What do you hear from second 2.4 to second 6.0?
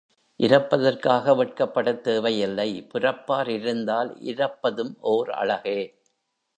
இல்லை புரப்பார் இருந்தால் இரப்பதும் ஓர் அழகே.